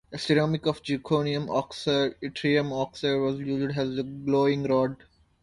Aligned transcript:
A 0.11 0.17
ceramic 0.17 0.65
of 0.65 0.81
zirconium 0.81 1.47
oxide- 1.51 2.15
yttrium 2.23 2.71
oxide 2.71 3.19
was 3.19 3.37
used 3.39 3.77
as 3.77 3.95
the 3.97 4.01
glowing 4.01 4.63
rod. 4.63 4.95